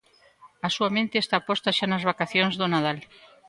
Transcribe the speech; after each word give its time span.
A 0.67 0.69
súa 0.75 0.89
mente 0.97 1.15
está 1.19 1.37
posta 1.47 1.75
xa 1.77 1.87
nas 1.89 2.05
vacacións 2.11 2.53
do 2.59 2.65
Nadal. 2.73 2.97